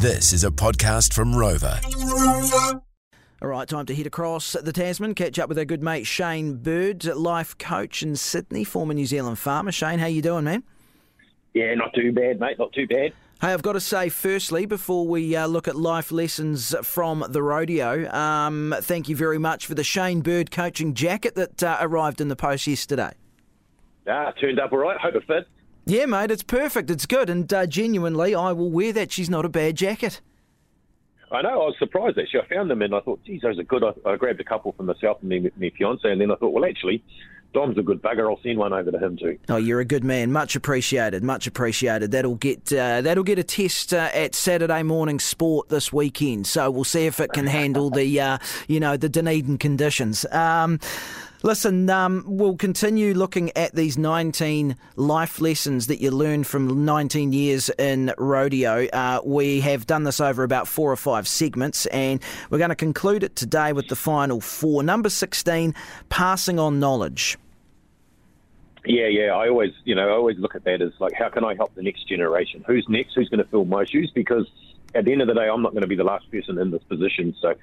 [0.00, 1.82] This is a podcast from Rova.
[3.42, 6.54] All right, time to head across the Tasman, catch up with our good mate Shane
[6.58, 9.72] Bird, life coach in Sydney, former New Zealand farmer.
[9.72, 10.62] Shane, how you doing, man?
[11.52, 12.60] Yeah, not too bad, mate.
[12.60, 13.12] Not too bad.
[13.40, 17.42] Hey, I've got to say, firstly, before we uh, look at life lessons from the
[17.42, 22.20] rodeo, um, thank you very much for the Shane Bird coaching jacket that uh, arrived
[22.20, 23.14] in the post yesterday.
[24.08, 24.96] Ah, turned up all right.
[25.00, 25.48] Hope it fits.
[25.88, 26.90] Yeah, mate, it's perfect.
[26.90, 27.30] It's good.
[27.30, 29.10] And uh, genuinely, I will wear that.
[29.10, 30.20] She's not a bad jacket.
[31.32, 31.48] I know.
[31.48, 32.40] I was surprised actually.
[32.40, 33.82] I found them and I thought, geez, those are good.
[33.82, 36.52] I, I grabbed a couple for myself and my, my fiance, and then I thought,
[36.52, 37.02] well, actually,
[37.54, 38.30] Dom's a good bugger.
[38.30, 39.38] I'll send one over to him too.
[39.48, 40.30] Oh, you're a good man.
[40.30, 41.24] Much appreciated.
[41.24, 42.10] Much appreciated.
[42.10, 46.46] That'll get uh, that'll get a test uh, at Saturday morning sport this weekend.
[46.46, 50.26] So we'll see if it can handle the uh, you know the Dunedin conditions.
[50.30, 50.78] Um,
[51.44, 57.32] Listen, um, we'll continue looking at these 19 life lessons that you learned from 19
[57.32, 58.86] years in rodeo.
[58.86, 62.20] Uh, we have done this over about four or five segments, and
[62.50, 64.82] we're going to conclude it today with the final four.
[64.82, 65.76] Number 16,
[66.08, 67.38] passing on knowledge.
[68.84, 69.36] Yeah, yeah.
[69.36, 71.72] I always, you know, I always look at that as like, how can I help
[71.76, 72.64] the next generation?
[72.66, 73.14] Who's next?
[73.14, 74.10] Who's going to fill my shoes?
[74.12, 74.48] Because
[74.94, 76.72] at the end of the day, I'm not going to be the last person in
[76.72, 77.36] this position.
[77.40, 77.54] So,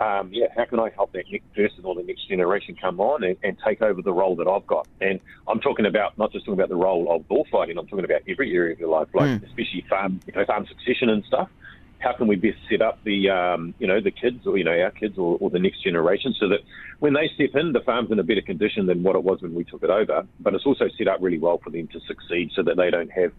[0.00, 3.22] um, yeah, how can I help that next person or the next generation come on
[3.22, 4.88] and, and, take over the role that I've got?
[5.02, 7.76] And I'm talking about not just talking about the role of bullfighting.
[7.76, 9.46] I'm talking about every area of your life, like mm.
[9.46, 11.50] especially farm, you know, farm succession and stuff.
[11.98, 14.80] How can we best set up the, um, you know, the kids or you know
[14.80, 16.60] our kids or, or the next generation so that
[17.00, 19.54] when they step in, the farm's in a better condition than what it was when
[19.54, 20.26] we took it over.
[20.40, 23.12] But it's also set up really well for them to succeed, so that they don't
[23.12, 23.32] have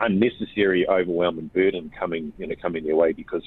[0.00, 3.42] unnecessary overwhelm and burden coming, you know, coming their way because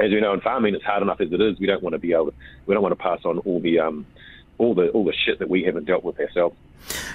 [0.00, 1.58] as we know in farming, it's hard enough as it is.
[1.58, 2.32] We don't want to be able,
[2.66, 4.06] we don't want to pass on all the um,
[4.58, 6.56] all the all the shit that we haven't dealt with ourselves.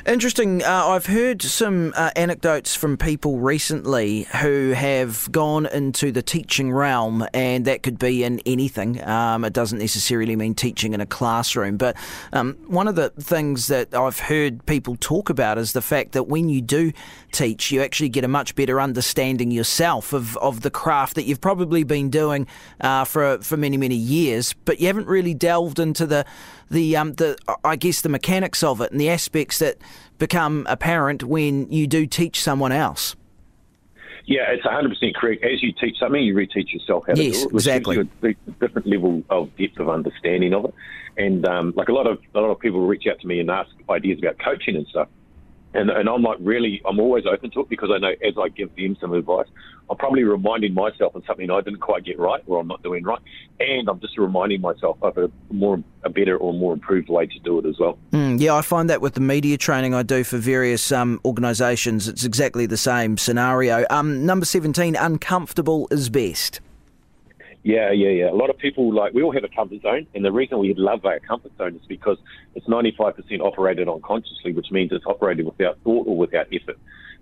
[0.06, 0.64] Interesting.
[0.64, 6.72] Uh, I've heard some uh, anecdotes from people recently who have gone into the teaching
[6.72, 9.04] realm, and that could be in anything.
[9.08, 11.78] Um, it doesn't necessarily mean teaching in a classroom.
[11.78, 11.96] But
[12.34, 16.24] um, one of the things that I've heard people talk about is the fact that
[16.24, 16.92] when you do
[17.32, 21.42] teach, you actually get a much better understanding yourself of, of the craft that you've
[21.42, 22.48] probably been doing
[22.82, 26.26] uh, for for many many years, but you haven't really delved into the
[26.70, 29.78] the um, the I guess the mechanics of it and the aspects that
[30.20, 33.16] become apparent when you do teach someone else.
[34.26, 35.44] Yeah, it's 100% correct.
[35.44, 37.96] As you teach something, you reteach yourself how yes, to do it, which exactly.
[37.96, 40.74] gives you a different level of depth of understanding of it.
[41.18, 43.50] And um, like a lot of a lot of people reach out to me and
[43.50, 45.08] ask ideas about coaching and stuff.
[45.74, 48.50] And, and I'm like really, I'm always open to it because I know as I
[48.50, 49.48] give them some advice,
[49.90, 53.04] I'm probably reminding myself of something I didn't quite get right or I'm not doing
[53.04, 53.20] right,
[53.60, 57.40] and I'm just reminding myself of a more, a better or more improved way to
[57.40, 57.98] do it as well.
[58.12, 62.08] Mm, yeah, I find that with the media training I do for various um, organisations,
[62.08, 63.86] it's exactly the same scenario.
[63.90, 66.62] Um, number 17, uncomfortable is best.
[67.64, 68.32] Yeah, yeah, yeah.
[68.32, 70.74] A lot of people like we all have a comfort zone, and the reason we
[70.76, 72.18] love our comfort zone is because
[72.56, 76.78] it's 95% operated unconsciously, which means it's operated without thought or without effort.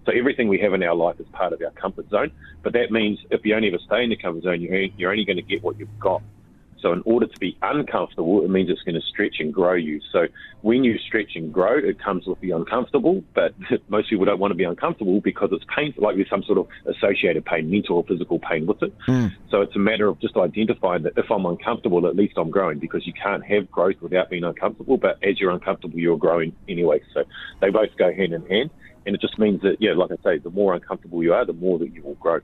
[0.06, 2.32] So everything we have in our life is part of our comfort zone.
[2.64, 5.38] But that means if you only ever stay in the comfort zone, you're only going
[5.38, 6.22] to get what you've got.
[6.82, 10.00] So in order to be uncomfortable, it means it's going to stretch and grow you.
[10.12, 10.28] So
[10.62, 13.54] when you stretch and grow, it comes with the uncomfortable, but
[13.90, 16.68] most people don't want to be uncomfortable because it's painful, like there's some sort of
[16.86, 18.94] associated pain, mental or physical pain with it.
[19.08, 19.34] Mm.
[19.50, 22.80] So it's a matter of just identifying that if I'm uncomfortable, at least I'm growing
[22.80, 24.98] because you can't have growth without being uncomfortable.
[24.98, 27.02] But as you're uncomfortable, you're growing anyway.
[27.14, 27.24] So
[27.62, 28.70] they both go hand in hand.
[29.08, 31.54] And it just means that, yeah, like I say, the more uncomfortable you are, the
[31.54, 32.42] more that you will grow.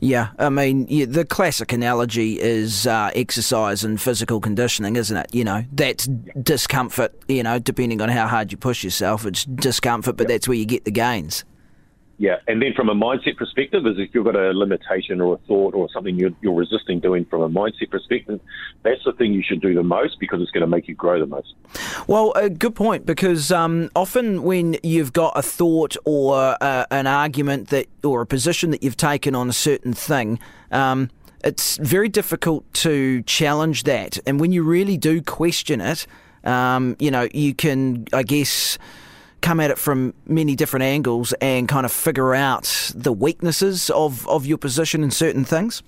[0.00, 5.32] Yeah, I mean, yeah, the classic analogy is uh, exercise and physical conditioning, isn't it?
[5.32, 6.08] You know, that's
[6.42, 10.56] discomfort, you know, depending on how hard you push yourself, it's discomfort, but that's where
[10.56, 11.44] you get the gains.
[12.22, 15.38] Yeah, and then from a mindset perspective, is if you've got a limitation or a
[15.38, 18.38] thought or something you're, you're resisting doing from a mindset perspective,
[18.84, 21.18] that's the thing you should do the most because it's going to make you grow
[21.18, 21.52] the most.
[22.06, 27.08] Well, a good point because um, often when you've got a thought or uh, an
[27.08, 30.38] argument that or a position that you've taken on a certain thing.
[30.70, 31.10] Um,
[31.42, 36.06] it's very difficult to challenge that, and when you really do question it,
[36.44, 38.78] um, you know, you can, I guess,
[39.42, 44.26] come at it from many different angles and kind of figure out the weaknesses of,
[44.28, 45.82] of your position in certain things?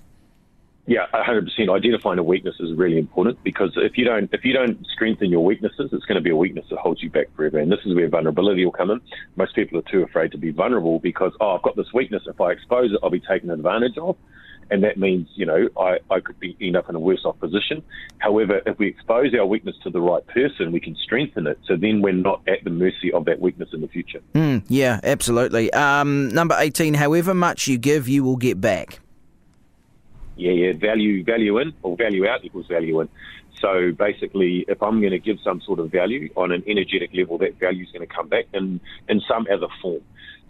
[0.87, 1.75] Yeah, 100%.
[1.75, 5.43] Identifying a weakness is really important because if you don't if you don't strengthen your
[5.43, 7.57] weaknesses, it's going to be a weakness that holds you back forever.
[7.57, 9.01] And this is where vulnerability will come in.
[9.35, 12.21] Most people are too afraid to be vulnerable because oh, I've got this weakness.
[12.27, 14.15] If I expose it, I'll be taken advantage of
[14.71, 17.39] and that means you know I, I could be end up in a worse off
[17.39, 17.83] position.
[18.19, 21.59] However, if we expose our weakness to the right person, we can strengthen it.
[21.65, 24.21] So then we're not at the mercy of that weakness in the future.
[24.33, 25.71] Mm, yeah, absolutely.
[25.73, 26.93] Um, number eighteen.
[26.95, 28.99] However much you give, you will get back.
[30.37, 30.73] Yeah, yeah.
[30.73, 33.09] Value, value in or value out equals value in.
[33.61, 37.37] So basically, if I'm going to give some sort of value on an energetic level,
[37.37, 40.01] that value is going to come back in in some other form.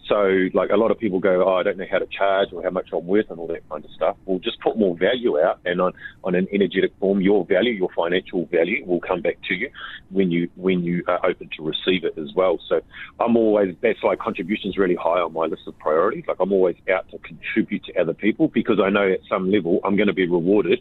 [0.08, 2.62] So, like a lot of people go, oh, I don't know how to charge or
[2.62, 4.16] how much I'm worth and all that kind of stuff.
[4.24, 5.92] Well, just put more value out, and on,
[6.22, 9.70] on an energetic form, your value, your financial value, will come back to you
[10.10, 12.58] when you when you are open to receive it as well.
[12.68, 12.80] So,
[13.18, 16.24] I'm always that's why contributions really high on my list of priorities.
[16.28, 19.80] Like I'm always out to contribute to other people because I know at some level
[19.84, 20.80] I'm going to be rewarded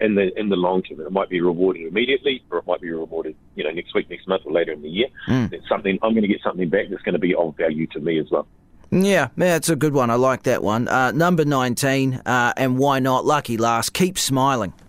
[0.00, 1.00] in the in the long term.
[1.00, 4.28] It might be rewarded immediately, or it might be rewarded, you know, next week, next
[4.28, 5.08] month, or later in the year.
[5.28, 5.52] Mm.
[5.52, 8.00] It's something I'm going to get something back that's going to be of value to
[8.00, 8.46] me as well.
[8.90, 10.10] Yeah, yeah, it's a good one.
[10.10, 10.88] I like that one.
[10.88, 13.24] Uh, number 19, uh, and why not?
[13.24, 13.92] Lucky last.
[13.92, 14.72] Keep smiling.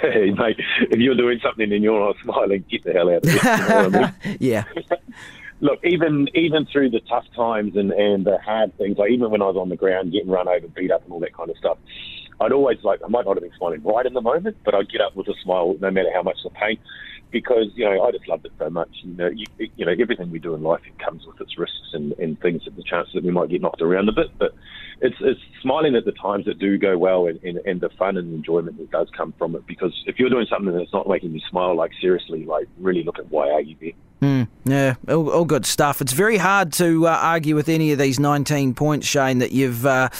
[0.00, 0.56] Hey, mate,
[0.90, 3.40] if you're doing something and you're not smiling, get the hell out of here.
[3.42, 4.36] You know I mean?
[4.40, 4.64] yeah.
[5.60, 9.42] Look, even even through the tough times and, and the hard things, like even when
[9.42, 11.56] I was on the ground getting run over, beat up, and all that kind of
[11.56, 11.78] stuff,
[12.42, 14.90] I'd always like I might not have been smiling right in the moment, but I'd
[14.90, 16.78] get up with a smile no matter how much the pain
[17.32, 18.90] because you know I just loved it so much.
[19.02, 19.46] You know, you,
[19.76, 22.62] you know everything we do in life it comes with its risks and, and things,
[22.66, 24.28] and the chances that we might get knocked around a bit.
[24.38, 24.54] But
[25.00, 28.16] it's, it's smiling at the times that do go well and, and, and the fun
[28.16, 29.66] and enjoyment that does come from it.
[29.66, 33.18] Because if you're doing something that's not making you smile, like seriously, like really look
[33.18, 33.92] at why are you there.
[34.22, 36.00] Mm, yeah, all, all, good stuff.
[36.00, 39.84] It's very hard to uh, argue with any of these 19 points, Shane, that you've
[39.84, 40.10] uh,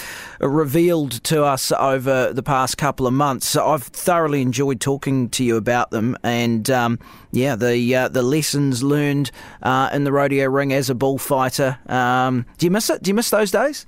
[0.41, 3.55] revealed to us over the past couple of months.
[3.55, 6.99] I've thoroughly enjoyed talking to you about them, and um,
[7.31, 11.79] yeah, the uh, the lessons learned uh, in the rodeo ring as a bullfighter.
[11.87, 13.03] Um, do you miss it?
[13.03, 13.85] Do you miss those days?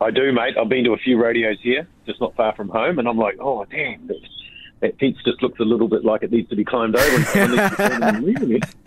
[0.00, 0.56] I do, mate.
[0.56, 3.38] I've been to a few rodeos here, just not far from home, and I'm like,
[3.40, 4.20] oh damn, that,
[4.82, 8.60] that fence just looks a little bit like it needs to be climbed over.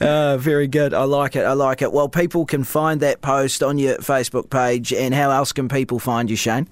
[0.00, 0.94] Uh, very good.
[0.94, 1.44] I like it.
[1.44, 1.92] I like it.
[1.92, 4.92] Well, people can find that post on your Facebook page.
[4.92, 6.68] And how else can people find you, Shane?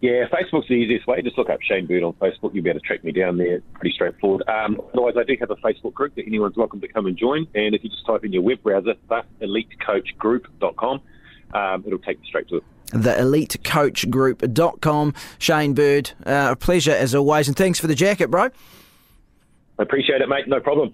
[0.00, 1.22] Yeah, Facebook's the easiest way.
[1.22, 2.54] Just look up Shane Bird on Facebook.
[2.54, 3.60] You'll be able to track me down there.
[3.74, 4.42] Pretty straightforward.
[4.48, 7.46] Um, otherwise, I do have a Facebook group that anyone's welcome to come and join.
[7.54, 11.00] And if you just type in your web browser, theelitecoachgroup.com,
[11.54, 15.14] um, it'll take you straight to it theelitecoachgroup.com.
[15.38, 18.50] Shane Bird, uh, a pleasure as always, and thanks for the jacket, bro.
[19.78, 20.48] I appreciate it, mate.
[20.48, 20.92] No problem.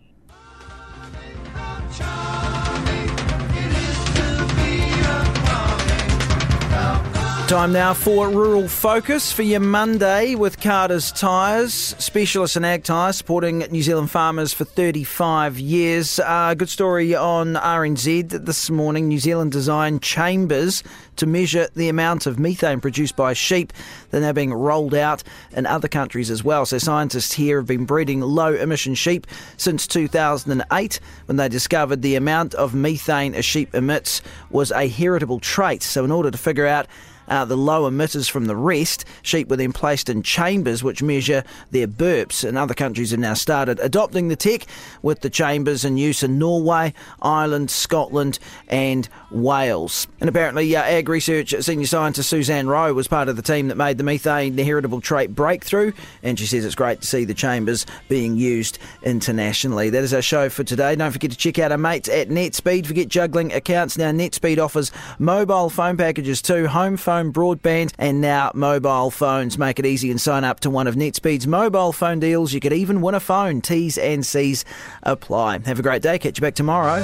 [7.52, 13.18] Time now for Rural Focus for your Monday with Carter's Tyres, specialist in ag tyres,
[13.18, 16.18] supporting New Zealand farmers for 35 years.
[16.18, 19.06] Uh, good story on RNZ this morning.
[19.06, 20.82] New Zealand designed chambers
[21.16, 23.74] to measure the amount of methane produced by sheep.
[24.10, 25.22] They're now being rolled out
[25.52, 26.64] in other countries as well.
[26.64, 29.26] So scientists here have been breeding low emission sheep
[29.58, 35.38] since 2008 when they discovered the amount of methane a sheep emits was a heritable
[35.38, 35.82] trait.
[35.82, 36.86] So in order to figure out
[37.28, 39.04] uh, the low emitters from the rest.
[39.22, 43.34] Sheep were then placed in chambers which measure their burps, and other countries have now
[43.34, 44.66] started adopting the tech
[45.02, 48.38] with the chambers in use in Norway, Ireland, Scotland,
[48.68, 50.06] and Wales.
[50.20, 53.98] And apparently, uh, AgResearch senior scientist Suzanne Rowe was part of the team that made
[53.98, 55.92] the methane the heritable trait breakthrough,
[56.22, 59.90] and she says it's great to see the chambers being used internationally.
[59.90, 60.94] That is our show for today.
[60.96, 62.86] Don't forget to check out our mates at NetSpeed.
[62.86, 64.10] Forget juggling accounts now.
[64.10, 69.58] NetSpeed offers mobile phone packages too, home phone, broadband, and now mobile phones.
[69.58, 72.54] Make it easy and sign up to one of NetSpeed's mobile phone deals.
[72.54, 73.60] You could even win a phone.
[73.60, 74.64] T's and C's
[75.02, 75.58] apply.
[75.66, 76.18] Have a great day.
[76.18, 77.02] Catch you back tomorrow.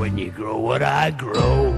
[0.00, 1.77] When you grow what I grow.